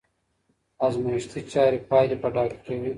[0.85, 2.89] ازمایښتي چارې پایلې په ډاګه کوي.